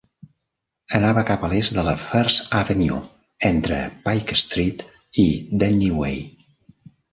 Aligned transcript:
Anava 0.99 1.23
cap 1.27 1.43
a 1.47 1.49
l'est 1.51 1.75
de 1.75 1.83
la 1.87 1.93
First 2.05 2.49
Avenue, 2.61 2.97
entre 3.51 3.79
Pike 4.09 4.41
Street 4.47 4.83
i 5.27 5.29
Denny 5.67 5.95
Way. 6.01 6.21